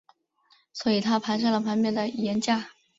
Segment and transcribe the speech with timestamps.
[0.73, 2.71] 所以他爬上了旁边的岩架。